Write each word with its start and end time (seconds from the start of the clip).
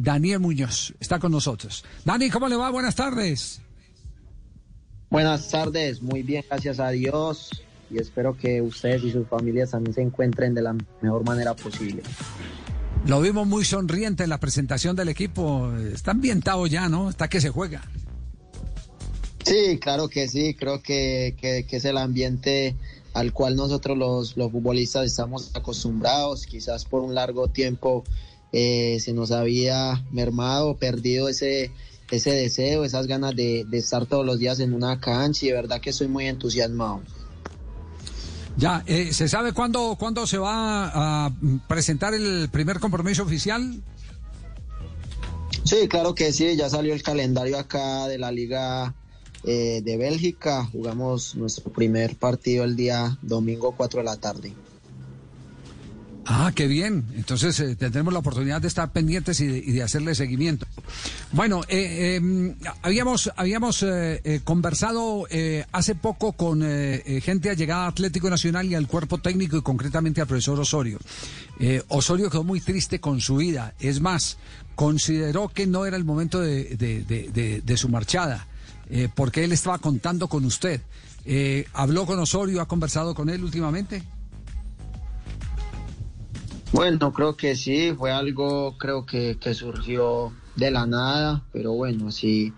Daniel 0.00 0.38
Muñoz. 0.38 0.94
Está 1.00 1.18
con 1.18 1.32
nosotros. 1.32 1.84
Dani, 2.04 2.30
¿cómo 2.30 2.48
le 2.48 2.54
va? 2.54 2.70
Buenas 2.70 2.94
tardes. 2.94 3.60
Buenas 5.10 5.48
tardes, 5.48 6.02
muy 6.02 6.22
bien, 6.22 6.44
gracias 6.48 6.78
a 6.78 6.90
Dios. 6.90 7.50
Y 7.90 7.98
espero 7.98 8.36
que 8.36 8.62
ustedes 8.62 9.02
y 9.02 9.10
sus 9.10 9.26
familias 9.26 9.70
también 9.70 9.94
se 9.94 10.02
encuentren 10.02 10.54
de 10.54 10.62
la 10.62 10.76
mejor 11.00 11.24
manera 11.24 11.56
posible. 11.56 12.02
Lo 13.06 13.20
vimos 13.20 13.46
muy 13.48 13.64
sonriente 13.64 14.22
en 14.22 14.30
la 14.30 14.38
presentación 14.38 14.94
del 14.94 15.08
equipo. 15.08 15.72
Está 15.92 16.12
ambientado 16.12 16.66
ya, 16.68 16.88
¿no? 16.88 17.10
Está 17.10 17.28
que 17.28 17.40
se 17.40 17.48
juega. 17.48 17.82
Sí, 19.44 19.78
claro 19.80 20.08
que 20.08 20.28
sí. 20.28 20.54
Creo 20.54 20.80
que, 20.80 21.34
que, 21.40 21.64
que 21.66 21.76
es 21.76 21.84
el 21.84 21.96
ambiente 21.98 22.76
al 23.14 23.32
cual 23.32 23.56
nosotros 23.56 23.98
los, 23.98 24.36
los 24.36 24.52
futbolistas 24.52 25.06
estamos 25.06 25.50
acostumbrados. 25.54 26.46
Quizás 26.46 26.84
por 26.84 27.02
un 27.02 27.14
largo 27.14 27.48
tiempo 27.48 28.04
eh, 28.52 28.98
se 29.00 29.12
nos 29.12 29.30
había 29.30 30.04
mermado, 30.10 30.76
perdido 30.76 31.28
ese, 31.28 31.70
ese 32.10 32.30
deseo, 32.30 32.84
esas 32.84 33.06
ganas 33.06 33.34
de, 33.36 33.64
de 33.68 33.78
estar 33.78 34.06
todos 34.06 34.24
los 34.24 34.38
días 34.38 34.60
en 34.60 34.74
una 34.74 35.00
cancha 35.00 35.46
y 35.46 35.48
de 35.48 35.54
verdad 35.54 35.80
que 35.80 35.90
estoy 35.90 36.08
muy 36.08 36.26
entusiasmado. 36.26 37.02
Ya, 38.58 38.82
eh, 38.86 39.12
¿se 39.12 39.28
sabe 39.28 39.52
cuándo, 39.52 39.94
cuándo 39.96 40.26
se 40.26 40.36
va 40.36 41.26
a 41.26 41.32
presentar 41.68 42.12
el 42.12 42.48
primer 42.50 42.80
compromiso 42.80 43.22
oficial? 43.22 43.80
Sí, 45.62 45.86
claro 45.86 46.12
que 46.14 46.32
sí, 46.32 46.56
ya 46.56 46.68
salió 46.68 46.92
el 46.92 47.04
calendario 47.04 47.56
acá 47.56 48.08
de 48.08 48.18
la 48.18 48.32
Liga 48.32 48.94
eh, 49.44 49.80
de 49.84 49.96
Bélgica. 49.96 50.64
Jugamos 50.64 51.36
nuestro 51.36 51.70
primer 51.72 52.16
partido 52.16 52.64
el 52.64 52.74
día 52.74 53.16
domingo 53.22 53.74
4 53.76 54.00
de 54.00 54.04
la 54.04 54.16
tarde. 54.16 54.52
Ah, 56.30 56.52
qué 56.54 56.66
bien. 56.66 57.06
Entonces 57.16 57.58
eh, 57.58 57.74
tendremos 57.74 58.12
la 58.12 58.18
oportunidad 58.18 58.60
de 58.60 58.68
estar 58.68 58.92
pendientes 58.92 59.40
y 59.40 59.46
de, 59.46 59.82
hacerle 59.82 60.14
seguimiento. 60.14 60.66
Bueno, 61.32 61.62
eh, 61.68 62.18
eh, 62.20 62.54
habíamos, 62.82 63.32
habíamos 63.34 63.82
eh, 63.82 64.20
eh, 64.24 64.40
conversado 64.44 65.26
hace 65.72 65.94
poco 65.94 66.34
con 66.34 66.60
gente 66.60 67.48
allegada 67.48 67.86
a 67.86 67.88
Atlético 67.88 68.28
Nacional 68.28 68.66
y 68.66 68.74
al 68.74 68.86
cuerpo 68.86 69.16
técnico 69.18 69.56
y 69.56 69.62
concretamente 69.62 70.20
al 70.20 70.26
profesor 70.26 70.60
Osorio. 70.60 70.98
Osorio 71.88 72.28
quedó 72.28 72.44
muy 72.44 72.60
triste 72.60 73.00
con 73.00 73.22
su 73.22 73.36
vida. 73.36 73.72
Es 73.80 74.00
más, 74.02 74.36
consideró 74.74 75.48
que 75.48 75.66
no 75.66 75.86
era 75.86 75.96
el 75.96 76.04
momento 76.04 76.40
de, 76.40 76.76
de- 76.76 77.76
su 77.78 77.88
marchada, 77.88 78.46
porque 79.14 79.44
él 79.44 79.52
estaba 79.52 79.78
contando 79.78 80.28
con 80.28 80.44
usted. 80.44 80.82
¿Habló 81.72 82.04
con 82.04 82.18
Osorio? 82.18 82.60
¿Ha 82.60 82.68
conversado 82.68 83.14
con 83.14 83.30
él 83.30 83.42
últimamente? 83.42 84.02
Bueno, 86.72 87.12
creo 87.12 87.34
que 87.36 87.56
sí, 87.56 87.94
fue 87.96 88.12
algo 88.12 88.76
creo 88.78 89.06
que, 89.06 89.38
que 89.40 89.54
surgió 89.54 90.32
de 90.54 90.70
la 90.70 90.86
nada, 90.86 91.42
pero 91.52 91.72
bueno, 91.72 92.08
así, 92.08 92.52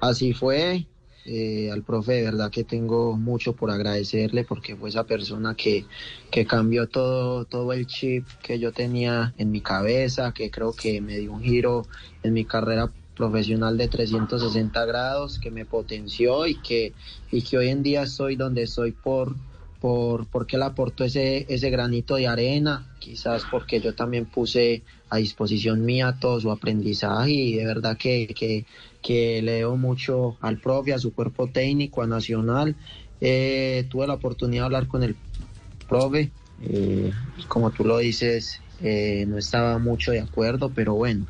así 0.00 0.34
fue. 0.34 0.86
Eh, 1.24 1.70
al 1.70 1.84
profe 1.84 2.14
de 2.14 2.22
verdad 2.24 2.50
que 2.50 2.64
tengo 2.64 3.16
mucho 3.16 3.54
por 3.54 3.70
agradecerle 3.70 4.42
porque 4.42 4.74
fue 4.74 4.88
esa 4.88 5.04
persona 5.04 5.54
que, 5.54 5.86
que 6.32 6.44
cambió 6.46 6.88
todo, 6.88 7.44
todo 7.44 7.72
el 7.72 7.86
chip 7.86 8.26
que 8.42 8.58
yo 8.58 8.72
tenía 8.72 9.32
en 9.38 9.52
mi 9.52 9.60
cabeza, 9.60 10.32
que 10.34 10.50
creo 10.50 10.74
que 10.74 11.00
me 11.00 11.18
dio 11.18 11.32
un 11.32 11.40
giro 11.42 11.86
en 12.24 12.32
mi 12.32 12.44
carrera 12.44 12.92
profesional 13.16 13.78
de 13.78 13.88
360 13.88 14.84
grados, 14.84 15.38
que 15.38 15.50
me 15.52 15.64
potenció 15.64 16.46
y 16.46 16.56
que, 16.60 16.92
y 17.30 17.42
que 17.42 17.58
hoy 17.58 17.68
en 17.68 17.82
día 17.84 18.02
estoy 18.02 18.36
donde 18.36 18.64
estoy 18.64 18.92
por, 18.92 19.36
por 19.82 20.28
porque 20.28 20.54
él 20.54 20.62
aportó 20.62 21.02
ese, 21.02 21.44
ese 21.48 21.68
granito 21.68 22.14
de 22.14 22.28
arena, 22.28 22.94
quizás 23.00 23.42
porque 23.50 23.80
yo 23.80 23.96
también 23.96 24.26
puse 24.26 24.84
a 25.10 25.16
disposición 25.16 25.84
mía 25.84 26.16
todo 26.20 26.40
su 26.40 26.52
aprendizaje 26.52 27.32
y 27.32 27.56
de 27.56 27.66
verdad 27.66 27.98
que, 27.98 28.28
que, 28.28 28.64
que 29.02 29.42
le 29.42 29.54
debo 29.54 29.76
mucho 29.76 30.36
al 30.40 30.58
profe, 30.58 30.94
a 30.94 31.00
su 31.00 31.12
cuerpo 31.12 31.48
técnico, 31.48 32.00
a 32.00 32.06
Nacional. 32.06 32.76
Eh, 33.20 33.84
tuve 33.90 34.06
la 34.06 34.14
oportunidad 34.14 34.62
de 34.62 34.66
hablar 34.66 34.86
con 34.86 35.02
el 35.02 35.16
profe, 35.88 36.30
eh, 36.62 37.10
como 37.48 37.72
tú 37.72 37.84
lo 37.84 37.98
dices, 37.98 38.60
eh, 38.80 39.26
no 39.26 39.36
estaba 39.36 39.78
mucho 39.78 40.12
de 40.12 40.20
acuerdo, 40.20 40.70
pero 40.72 40.94
bueno, 40.94 41.26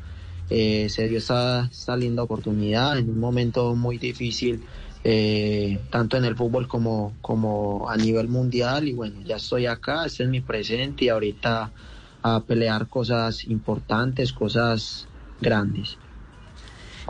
eh, 0.51 0.89
se 0.89 1.07
dio 1.07 1.17
esta, 1.17 1.69
esta 1.71 1.97
linda 1.97 2.21
oportunidad 2.21 2.99
en 2.99 3.09
un 3.09 3.19
momento 3.19 3.73
muy 3.75 3.97
difícil 3.97 4.61
eh, 5.03 5.79
tanto 5.89 6.17
en 6.17 6.25
el 6.25 6.35
fútbol 6.35 6.67
como, 6.67 7.13
como 7.21 7.89
a 7.89 7.97
nivel 7.97 8.27
mundial. 8.27 8.87
Y 8.87 8.93
bueno, 8.93 9.21
ya 9.25 9.35
estoy 9.35 9.65
acá, 9.65 10.05
este 10.05 10.23
es 10.23 10.29
mi 10.29 10.41
presente 10.41 11.05
y 11.05 11.09
ahorita 11.09 11.71
a 12.21 12.39
pelear 12.41 12.87
cosas 12.87 13.45
importantes, 13.45 14.31
cosas 14.31 15.07
grandes. 15.41 15.97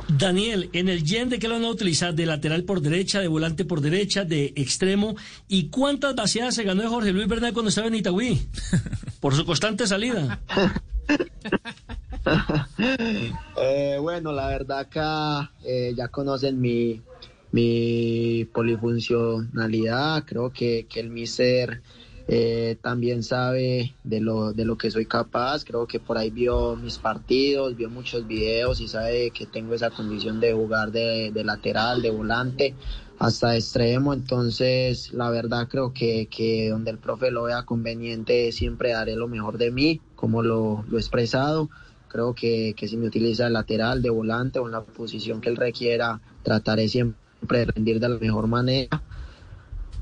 Daniel, 0.08 0.70
en 0.74 0.90
el 0.90 1.06
Gen 1.06 1.30
de 1.30 1.38
qué 1.38 1.48
lo 1.48 1.54
van 1.54 1.66
a 1.66 1.70
utilizar, 1.70 2.16
de 2.16 2.26
lateral 2.26 2.64
por 2.64 2.82
derecha, 2.82 3.20
de 3.20 3.28
volante 3.28 3.64
por 3.64 3.80
derecha, 3.80 4.26
de 4.26 4.54
extremo. 4.56 5.16
¿Y 5.48 5.68
cuántas 5.68 6.16
vaciadas 6.16 6.56
se 6.56 6.64
ganó 6.64 6.82
de 6.82 6.88
Jorge 6.88 7.12
Luis 7.12 7.28
Bernal 7.28 7.54
cuando 7.54 7.70
estaba 7.70 7.88
en 7.88 7.96
Itagüí? 7.96 8.42
Por 9.20 9.36
su 9.36 9.46
constante 9.46 9.88
salida. 9.88 10.42
Eh, 13.58 13.98
bueno, 14.00 14.32
la 14.32 14.48
verdad 14.48 14.80
acá 14.80 15.52
eh, 15.66 15.94
ya 15.96 16.08
conocen 16.08 16.60
mi, 16.62 17.02
mi 17.54 18.46
polifuncionalidad. 18.52 20.26
Creo 20.26 20.52
que, 20.52 20.86
que 20.90 21.00
el 21.00 21.10
mister 21.10 21.82
eh, 22.28 22.78
también 22.82 23.22
sabe 23.22 23.94
de 24.04 24.20
lo, 24.22 24.54
de 24.54 24.66
lo 24.66 24.78
que 24.78 24.92
soy 24.92 25.06
capaz. 25.06 25.64
Creo 25.64 25.86
que 25.88 26.00
por 26.00 26.18
ahí 26.18 26.32
vio 26.32 26.76
mis 26.76 26.98
partidos, 26.98 27.78
vio 27.78 27.90
muchos 27.90 28.28
videos 28.28 28.82
y 28.82 28.88
sabe 28.88 29.32
que 29.32 29.46
tengo 29.46 29.76
esa 29.76 29.92
condición 29.92 30.40
de 30.40 30.52
jugar 30.54 30.92
de, 30.92 31.32
de 31.32 31.44
lateral, 31.44 32.02
de 32.02 32.10
volante, 32.10 32.76
hasta 33.20 33.56
extremo. 33.56 34.14
Entonces, 34.14 35.14
la 35.14 35.30
verdad 35.30 35.68
creo 35.70 35.94
que, 35.94 36.28
que 36.28 36.70
donde 36.70 36.92
el 36.92 36.98
profe 36.98 37.30
lo 37.30 37.44
vea 37.44 37.64
conveniente, 37.64 38.52
siempre 38.52 38.94
daré 38.94 39.16
lo 39.16 39.28
mejor 39.28 39.60
de 39.60 39.70
mí, 39.72 40.02
como 40.16 40.42
lo, 40.42 40.84
lo 40.90 40.98
he 40.98 41.00
expresado. 41.00 41.70
Creo 42.08 42.34
que, 42.34 42.74
que 42.76 42.88
si 42.88 42.98
me 42.98 43.08
utiliza 43.08 43.46
de 43.46 43.52
lateral, 43.52 44.02
de 44.02 44.10
volante 44.10 44.60
o 44.60 44.66
en 44.66 44.72
la 44.72 44.84
posición 44.84 45.42
que 45.42 45.50
él 45.50 45.58
requiera, 45.58 46.22
trataré 46.44 46.88
siempre 46.88 47.23
de 47.48 47.66
rendir 47.66 48.00
de 48.00 48.10
la 48.10 48.18
mejor 48.18 48.48
manera. 48.48 49.02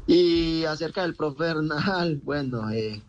Y 0.07 0.63
acerca 0.65 1.03
del 1.03 1.15
profe 1.15 1.43
Bernal, 1.43 2.19
bueno, 2.23 2.69
eh, 2.71 3.01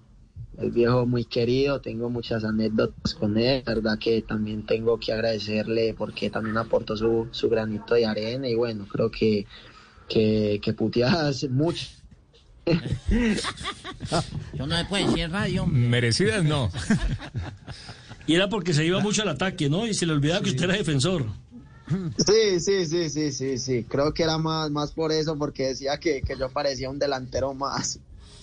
el 0.59 0.71
viejo 0.71 1.07
muy 1.07 1.25
querido, 1.25 1.81
tengo 1.81 2.11
muchas 2.11 2.45
anécdotas 2.45 3.15
con 3.15 3.39
él, 3.39 3.63
verdad 3.65 3.99
que 3.99 4.23
también 4.23 4.67
tengo 4.67 4.99
que 4.99 5.13
agradecerle 5.13 5.95
porque 5.95 6.31
también 6.31 6.59
aportó 6.59 6.97
su, 6.97 7.29
su 7.31 7.49
granito 7.49 7.95
de 7.95 8.07
arena 8.07 8.49
y 8.49 8.55
bueno, 8.55 8.87
creo 8.87 9.11
que, 9.11 9.47
que, 10.09 10.61
que 10.63 10.73
puteadas 10.73 11.45
mucho. 11.51 11.87
Yo 14.55 14.67
no 14.67 14.77
se 14.77 14.85
puede 14.85 15.07
decir 15.07 15.31
radio. 15.31 15.65
hombre. 15.65 15.89
Merecidas 15.89 16.45
no. 16.45 16.71
Y 18.27 18.35
era 18.35 18.49
porque 18.49 18.73
se 18.73 18.85
iba 18.85 19.01
mucho 19.01 19.23
al 19.23 19.29
ataque, 19.31 19.69
¿no? 19.69 19.87
Y 19.87 19.95
se 19.95 20.07
le 20.07 20.13
olvidaba 20.13 20.43
que 20.43 20.51
usted 20.51 20.65
era 20.65 20.75
defensor. 20.75 21.27
Sí, 22.19 22.61
sí, 22.61 22.87
sí, 22.87 23.11
sí, 23.11 23.33
sí, 23.33 23.59
sí. 23.59 23.85
Creo 23.89 24.13
que 24.13 24.23
era 24.23 24.39
más, 24.39 24.71
más 24.71 24.93
por 24.93 25.13
eso, 25.13 25.37
porque 25.37 25.69
decía 25.69 25.99
que, 25.99 26.23
que 26.23 26.37
yo 26.39 26.49
parecía 26.49 26.91
un 26.91 26.99
delantero 26.99 27.55
más. 27.55 27.99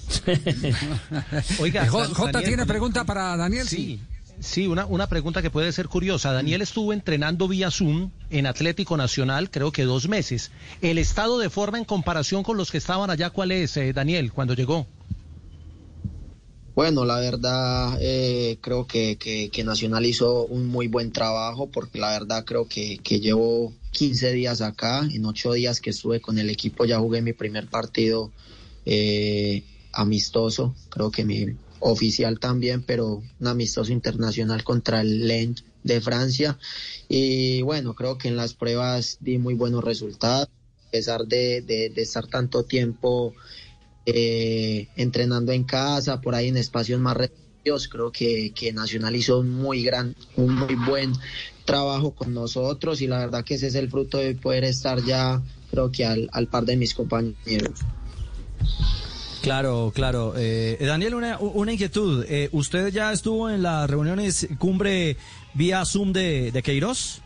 Oiga, 1.59 1.87
J, 1.87 2.13
J 2.13 2.41
tiene 2.41 2.65
pregunta 2.65 3.03
para 3.03 3.37
Daniel. 3.37 3.67
Sí, 3.67 4.01
sí, 4.39 4.67
una, 4.67 4.85
una 4.85 5.07
pregunta 5.07 5.41
que 5.41 5.51
puede 5.51 5.71
ser 5.71 5.87
curiosa. 5.87 6.31
Daniel 6.31 6.61
estuvo 6.61 6.93
entrenando 6.93 7.47
vía 7.47 7.71
Zoom 7.71 8.11
en 8.29 8.47
Atlético 8.47 8.97
Nacional, 8.97 9.49
creo 9.51 9.71
que 9.71 9.83
dos 9.83 10.07
meses. 10.07 10.51
¿El 10.81 10.97
estado 10.97 11.37
de 11.37 11.49
forma 11.49 11.77
en 11.77 11.85
comparación 11.85 12.43
con 12.43 12.57
los 12.57 12.71
que 12.71 12.77
estaban 12.77 13.09
allá, 13.09 13.29
cuál 13.29 13.51
es, 13.51 13.77
eh, 13.77 13.93
Daniel, 13.93 14.31
cuando 14.31 14.53
llegó? 14.53 14.87
Bueno, 16.79 17.03
la 17.03 17.19
verdad 17.19 17.97
eh, 17.99 18.57
creo 18.61 18.87
que, 18.87 19.17
que, 19.17 19.63
Nacional 19.65 20.05
hizo 20.05 20.45
un 20.45 20.67
muy 20.67 20.87
buen 20.87 21.11
trabajo 21.11 21.67
porque 21.67 21.99
la 21.99 22.11
verdad 22.11 22.45
creo 22.45 22.69
que, 22.69 22.99
que 22.99 23.19
llevo 23.19 23.73
15 23.91 24.31
días 24.31 24.61
acá, 24.61 25.01
en 25.11 25.25
8 25.25 25.51
días 25.51 25.81
que 25.81 25.89
estuve 25.89 26.21
con 26.21 26.39
el 26.39 26.49
equipo 26.49 26.85
ya 26.85 26.97
jugué 26.97 27.21
mi 27.21 27.33
primer 27.33 27.67
partido 27.67 28.31
eh, 28.85 29.61
amistoso, 29.91 30.73
creo 30.87 31.11
que 31.11 31.25
mi 31.25 31.47
oficial 31.81 32.39
también, 32.39 32.81
pero 32.81 33.23
un 33.41 33.47
amistoso 33.47 33.91
internacional 33.91 34.63
contra 34.63 35.01
el 35.01 35.27
Lens 35.27 35.65
de 35.83 35.99
Francia. 35.99 36.57
Y 37.09 37.61
bueno, 37.61 37.93
creo 37.93 38.17
que 38.17 38.29
en 38.29 38.37
las 38.37 38.53
pruebas 38.53 39.17
di 39.19 39.37
muy 39.37 39.53
buenos 39.53 39.83
resultados, 39.83 40.47
a 40.87 40.91
pesar 40.91 41.25
de, 41.25 41.59
de, 41.59 41.89
de 41.89 42.01
estar 42.01 42.25
tanto 42.27 42.63
tiempo 42.63 43.35
eh, 44.15 44.87
entrenando 44.95 45.51
en 45.51 45.63
casa, 45.63 46.21
por 46.21 46.35
ahí 46.35 46.47
en 46.47 46.57
espacios 46.57 46.99
más 46.99 47.17
reducidos. 47.17 47.87
Creo 47.87 48.11
que, 48.11 48.51
que 48.53 48.73
Nacional 48.73 49.15
hizo 49.15 49.39
un 49.39 49.51
muy 49.51 49.83
gran, 49.83 50.15
un 50.35 50.55
muy 50.55 50.75
buen 50.75 51.13
trabajo 51.65 52.11
con 52.11 52.33
nosotros 52.33 53.01
y 53.01 53.07
la 53.07 53.19
verdad 53.19 53.43
que 53.43 53.55
ese 53.55 53.67
es 53.67 53.75
el 53.75 53.89
fruto 53.89 54.17
de 54.17 54.33
poder 54.35 54.63
estar 54.63 55.03
ya, 55.03 55.41
creo 55.69 55.91
que 55.91 56.05
al, 56.05 56.29
al 56.33 56.47
par 56.47 56.65
de 56.65 56.77
mis 56.77 56.93
compañeros. 56.93 57.79
Claro, 59.41 59.91
claro. 59.95 60.33
Eh, 60.35 60.77
Daniel, 60.81 61.15
una, 61.15 61.39
una 61.39 61.71
inquietud. 61.71 62.25
Eh, 62.27 62.49
usted 62.51 62.91
ya 62.91 63.13
estuvo 63.13 63.49
en 63.49 63.61
las 63.63 63.89
reuniones 63.89 64.47
cumbre 64.57 65.15
vía 65.53 65.85
Zoom 65.85 66.11
de, 66.11 66.51
de 66.51 66.61
Queiroz? 66.63 67.21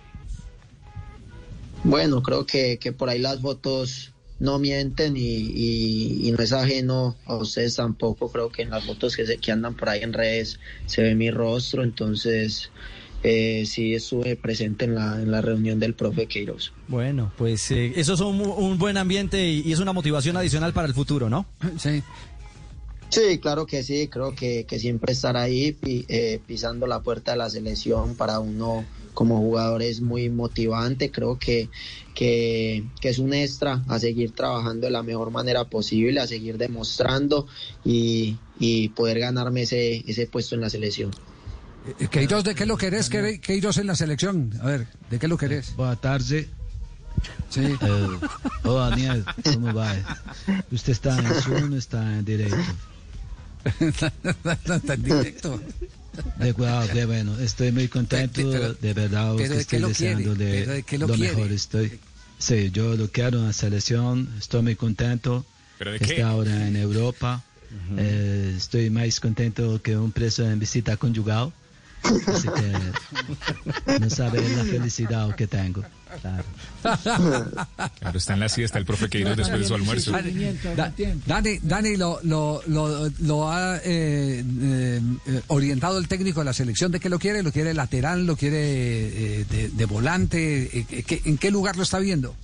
Bueno, 1.83 2.21
creo 2.21 2.45
que, 2.45 2.77
que 2.80 2.94
por 2.94 3.09
ahí 3.09 3.19
las 3.19 3.41
fotos 3.41 4.12
no 4.39 4.59
mienten 4.59 5.15
y, 5.15 6.27
y, 6.27 6.31
no 6.31 6.44
es 6.44 6.53
ajeno 6.53 7.15
a 7.25 7.35
ustedes 7.35 7.75
tampoco. 7.75 8.31
Creo 8.31 8.50
que 8.50 8.63
en 8.63 8.71
las 8.71 8.85
fotos 8.85 9.15
que, 9.15 9.25
se, 9.25 9.38
que 9.38 9.51
andan 9.51 9.75
por 9.75 9.89
ahí 9.89 10.01
en 10.01 10.13
redes 10.13 10.59
se 10.85 11.03
ve 11.03 11.15
mi 11.15 11.31
rostro, 11.31 11.83
entonces 11.83 12.71
eh, 13.24 13.63
sí 13.65 13.94
estuve 13.94 14.35
presente 14.35 14.85
en 14.85 14.95
la, 14.95 15.21
en 15.21 15.31
la 15.31 15.41
reunión 15.41 15.80
del 15.80 15.94
profe 15.94 16.25
Queiroz. 16.25 16.74
Bueno, 16.89 17.31
pues 17.38 17.71
eh, 17.71 17.94
eso 17.95 18.13
es 18.13 18.19
un, 18.19 18.41
un, 18.41 18.77
buen 18.77 18.97
ambiente 18.97 19.47
y, 19.47 19.62
y, 19.65 19.71
es 19.71 19.80
una 19.80 19.94
motivación 19.94 20.35
adicional 20.35 20.74
para 20.74 20.88
el 20.88 20.94
futuro, 20.94 21.30
¿no? 21.30 21.45
Sí. 21.77 22.03
Sí, 23.13 23.38
claro 23.38 23.68
que 23.68 23.83
sí, 23.83 24.07
creo 24.07 24.33
que, 24.33 24.65
que 24.65 24.80
siempre 24.80 25.13
estar 25.13 25.38
ahí 25.38 25.77
eh, 25.83 26.39
pisando 26.48 26.88
la 26.88 27.01
puerta 27.01 27.33
de 27.33 27.38
la 27.38 27.48
selección 27.48 28.15
para 28.15 28.39
uno 28.39 28.83
como 29.13 29.38
jugador 29.38 29.83
es 29.83 30.01
muy 30.01 30.31
motivante, 30.31 31.12
creo 31.12 31.38
que, 31.38 31.69
que, 32.15 32.83
que, 33.00 33.10
es 33.10 33.19
un 33.19 33.36
extra 33.36 33.83
a 33.88 34.00
seguir 34.00 34.31
trabajando 34.31 34.88
de 34.88 34.92
la 34.92 35.04
mejor 35.04 35.30
manera 35.30 35.65
posible, 35.65 36.21
a 36.21 36.25
seguir 36.25 36.57
demostrando 36.57 37.45
y, 37.86 38.36
y 38.57 38.89
poder 38.89 39.19
ganarme 39.19 39.62
ese, 39.62 40.04
ese 40.07 40.25
puesto 40.25 40.56
en 40.56 40.62
la 40.62 40.71
selección. 40.71 41.12
Queiroz, 42.09 42.44
¿de 42.44 42.56
qué 42.56 42.66
lo 42.66 42.77
querés, 42.77 43.12
Queiroz, 43.12 43.77
en 43.77 43.86
la 43.86 43.95
selección? 43.95 44.59
A 44.59 44.66
ver, 44.66 44.88
¿de 45.12 45.19
qué 45.19 45.27
lo 45.27 45.38
querés? 45.38 45.75
Boa 45.75 45.95
tarde. 45.98 46.50
Sí. 47.51 47.62
Eh, 47.62 48.07
oh, 48.63 48.74
Daniel, 48.74 49.24
¿cómo 49.44 49.71
va? 49.71 49.94
¿Usted 50.71 50.94
está 50.94 51.19
en 51.19 51.31
Zoom 51.44 51.74
o 51.74 51.75
está 51.75 52.01
en 52.18 52.25
directo? 52.25 52.57
está 54.75 54.94
en 54.94 55.04
directo. 55.04 55.60
De, 56.39 56.51
wow, 56.54 56.88
de 56.94 57.06
bueno, 57.06 57.39
estoy 57.39 57.71
muy 57.71 57.88
contento, 57.88 58.42
pero, 58.51 58.74
de 58.74 58.94
verdad, 58.94 59.33
pero 59.38 59.54
que 59.54 59.60
estoy 59.60 59.80
lo 59.80 59.88
deseando 59.88 60.36
quiere? 60.36 60.83
de, 60.83 60.98
lo, 60.98 61.07
mejor. 61.18 61.51
Estoy, 61.51 62.00
sí, 62.38 62.69
yo 62.71 62.95
lo 62.95 63.10
quiero 63.10 63.39
en 63.39 63.48
la 63.48 63.54
selección, 63.54 64.30
estoy 64.38 64.62
muy 64.62 64.75
contento. 64.75 65.45
¿Pero 65.80 65.92
de 65.94 66.00
qué? 66.00 66.13
está 66.13 66.30
ahora 66.30 66.68
en 66.68 66.75
Europa. 66.75 67.44
Uh 67.71 67.95
-huh. 67.95 68.00
eh, 68.00 68.54
estoy 68.56 68.92
más 68.92 69.19
contento 69.19 69.81
que 69.81 69.98
un 69.98 70.12
preso 70.12 70.48
en 70.48 70.59
visita 70.59 70.98
conjugal. 70.98 71.51
Así 72.28 72.48
que 72.50 74.00
no 74.00 74.10
sabe 74.10 74.42
la 74.42 74.64
felicidad 74.66 75.36
que 75.36 75.48
tengo. 75.48 75.84
Claro. 76.22 76.44
claro, 78.00 78.18
está 78.18 78.34
en 78.34 78.40
la 78.40 78.50
siesta 78.50 78.78
el 78.78 78.86
profe 78.86 79.10
Queiroz 79.10 79.36
después 79.36 79.62
de 79.62 79.68
su 79.68 79.74
almuerzo. 79.74 80.12
Dani, 81.26 81.60
Dani 81.62 81.98
lo, 81.98 82.20
lo, 82.24 82.62
lo, 82.68 83.10
lo 83.20 83.52
ha 83.52 83.78
eh, 83.78 84.44
eh, 84.62 85.02
orientado 85.48 85.98
el 85.98 86.08
técnico 86.08 86.42
de 86.42 86.46
la 86.46 86.54
selección 86.54 86.92
de 86.92 87.00
qué 87.00 87.10
lo 87.10 87.20
quiere, 87.20 87.42
lo 87.42 87.52
quiere 87.52 87.74
lateral, 87.74 88.26
lo 88.26 88.36
quiere 88.36 89.40
eh, 89.40 89.46
de, 89.50 89.70
de, 89.70 89.86
volante, 89.86 90.86
¿en 91.26 91.38
qué 91.38 91.52
lugar 91.52 91.78
lo 91.78 91.84
está 91.84 92.00
viendo? 92.00 92.36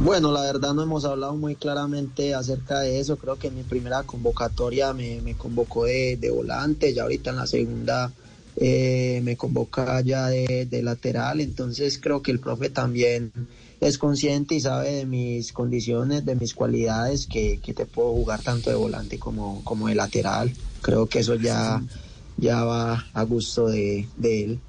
Bueno, 0.00 0.30
la 0.30 0.42
verdad 0.42 0.74
no 0.74 0.82
hemos 0.82 1.04
hablado 1.04 1.34
muy 1.34 1.56
claramente 1.56 2.32
acerca 2.32 2.78
de 2.80 3.00
eso. 3.00 3.16
Creo 3.16 3.36
que 3.36 3.48
en 3.48 3.56
mi 3.56 3.64
primera 3.64 4.04
convocatoria 4.04 4.92
me, 4.92 5.20
me 5.22 5.34
convocó 5.34 5.86
de, 5.86 6.16
de, 6.16 6.30
volante, 6.30 6.94
ya 6.94 7.02
ahorita 7.02 7.30
en 7.30 7.36
la 7.36 7.46
segunda 7.48 8.12
eh, 8.60 9.20
me 9.22 9.36
convoca 9.36 10.00
ya 10.00 10.28
de, 10.28 10.66
de, 10.68 10.82
lateral. 10.82 11.40
Entonces 11.40 11.98
creo 11.98 12.22
que 12.22 12.32
el 12.32 12.40
profe 12.40 12.70
también 12.70 13.32
es 13.80 13.98
consciente 13.98 14.56
y 14.56 14.60
sabe 14.60 14.92
de 14.92 15.06
mis 15.06 15.52
condiciones, 15.52 16.24
de 16.24 16.34
mis 16.34 16.54
cualidades, 16.54 17.26
que, 17.26 17.60
que 17.62 17.72
te 17.72 17.86
puedo 17.86 18.12
jugar 18.12 18.42
tanto 18.42 18.70
de 18.70 18.76
volante 18.76 19.18
como, 19.18 19.62
como 19.64 19.88
de 19.88 19.94
lateral. 19.94 20.52
Creo 20.82 21.06
que 21.06 21.20
eso 21.20 21.36
ya, 21.36 21.82
ya 22.36 22.64
va 22.64 23.06
a 23.12 23.22
gusto 23.22 23.68
de, 23.68 24.08
de 24.16 24.44
él. 24.44 24.60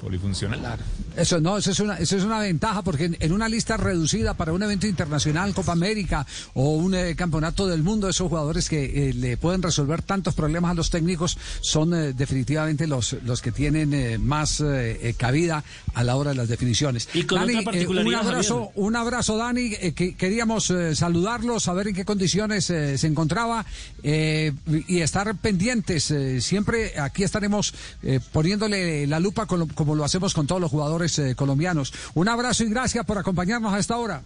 Polifuncional. 0.00 0.78
Eso 1.16 1.40
no, 1.40 1.58
eso 1.58 1.70
es 1.70 1.80
una, 1.80 1.96
eso 1.96 2.16
es 2.16 2.24
una 2.24 2.38
ventaja 2.40 2.82
porque 2.82 3.04
en, 3.04 3.16
en, 3.20 3.32
una 3.32 3.48
lista 3.48 3.76
reducida 3.76 4.34
para 4.34 4.52
un 4.52 4.62
evento 4.62 4.86
internacional, 4.86 5.52
Copa 5.54 5.72
América 5.72 6.26
o 6.54 6.76
un 6.76 6.94
eh, 6.94 7.14
campeonato 7.16 7.66
del 7.66 7.82
mundo, 7.82 8.08
esos 8.08 8.28
jugadores 8.28 8.68
que 8.68 9.08
eh, 9.10 9.14
le 9.14 9.36
pueden 9.36 9.62
resolver 9.62 10.02
tantos 10.02 10.34
problemas 10.34 10.70
a 10.70 10.74
los 10.74 10.90
técnicos 10.90 11.36
son 11.60 11.92
eh, 11.94 12.12
definitivamente 12.12 12.86
los, 12.86 13.16
los 13.24 13.42
que 13.42 13.52
tienen 13.52 14.22
más 14.24 14.62
cabida 15.16 15.64
a 15.94 16.04
la 16.04 16.16
hora 16.16 16.30
de 16.30 16.36
las 16.36 16.48
definiciones. 16.48 17.08
Y 17.14 17.24
con 17.24 17.40
Dani, 17.40 17.56
otra 17.56 17.72
un 17.88 18.14
abrazo, 18.14 18.54
Javier. 18.54 18.72
un 18.76 18.96
abrazo, 18.96 19.36
Dani. 19.36 19.70
que 19.94 20.14
queríamos 20.14 20.72
saludarlo, 20.94 21.60
saber 21.60 21.88
en 21.88 21.94
qué 21.94 22.04
condiciones 22.04 22.64
se 22.64 23.06
encontraba 23.06 23.64
y 24.02 25.00
estar 25.00 25.34
pendientes. 25.36 26.12
siempre 26.40 26.98
aquí 26.98 27.24
estaremos 27.24 27.74
poniéndole 28.32 29.06
la 29.06 29.20
lupa 29.20 29.46
con 29.46 29.60
lo, 29.60 29.66
como 29.66 29.94
lo 29.94 30.04
hacemos 30.04 30.34
con 30.34 30.46
todos 30.46 30.60
los 30.60 30.70
jugadores 30.70 31.01
eh, 31.18 31.34
colombianos. 31.34 31.92
Un 32.14 32.28
abrazo 32.28 32.64
y 32.64 32.70
gracias 32.70 33.04
por 33.04 33.18
acompañarnos 33.18 33.72
a 33.72 33.78
esta 33.78 33.96
hora. 33.98 34.22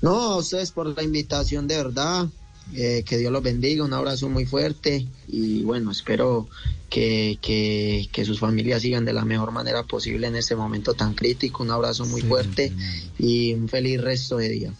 No, 0.00 0.14
a 0.14 0.36
ustedes 0.36 0.72
por 0.72 0.86
la 0.86 1.02
invitación 1.02 1.66
de 1.66 1.76
verdad. 1.76 2.28
Eh, 2.74 3.02
que 3.04 3.18
Dios 3.18 3.32
los 3.32 3.42
bendiga, 3.42 3.84
un 3.84 3.92
abrazo 3.92 4.28
muy 4.30 4.46
fuerte 4.46 5.06
y 5.26 5.62
bueno, 5.62 5.90
espero 5.90 6.48
que, 6.88 7.38
que, 7.42 8.08
que, 8.12 8.24
sus 8.24 8.38
familias 8.38 8.82
sigan 8.82 9.04
de 9.04 9.12
la 9.12 9.24
mejor 9.24 9.50
manera 9.50 9.82
posible 9.82 10.28
en 10.28 10.36
este 10.36 10.54
momento 10.54 10.94
tan 10.94 11.12
crítico. 11.14 11.64
Un 11.64 11.70
abrazo 11.70 12.06
muy 12.06 12.22
fuerte 12.22 12.72
y 13.18 13.52
un 13.52 13.68
feliz 13.68 14.00
resto 14.00 14.38
de 14.38 14.48
día. 14.48 14.72